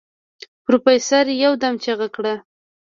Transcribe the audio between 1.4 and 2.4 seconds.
يودم چيغه کړه.